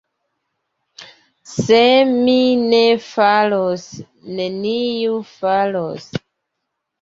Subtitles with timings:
[1.51, 1.81] Se
[2.13, 2.37] mi
[2.71, 3.85] ne faros,
[4.41, 6.09] neniu faros.